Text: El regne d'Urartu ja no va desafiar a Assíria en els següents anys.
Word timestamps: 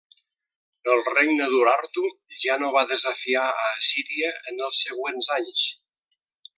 El 0.93 1.03
regne 1.09 1.49
d'Urartu 1.51 2.07
ja 2.45 2.57
no 2.63 2.71
va 2.77 2.85
desafiar 2.95 3.47
a 3.53 3.69
Assíria 3.77 4.35
en 4.53 4.69
els 4.71 4.83
següents 4.89 5.33
anys. 5.41 5.71